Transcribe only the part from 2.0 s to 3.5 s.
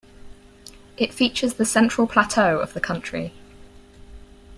plateau of the country.